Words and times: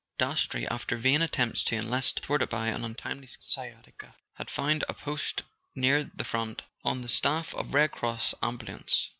Dastrey, 0.17 0.65
after 0.67 0.97
vain 0.97 1.21
attempts 1.21 1.63
to 1.65 1.75
enlist, 1.75 2.21
thwarted 2.21 2.49
by 2.49 2.69
an 2.69 2.83
untimely 2.83 3.29
sciatica, 3.39 4.15
had 4.33 4.49
found 4.49 4.83
a 4.89 4.95
post 4.95 5.43
near 5.75 6.03
the 6.05 6.23
front, 6.23 6.63
on 6.83 7.03
the 7.03 7.07
staff 7.07 7.53
of 7.53 7.67
a 7.67 7.69
Red 7.69 7.91
Cross 7.91 8.33
Ambulance. 8.41 9.09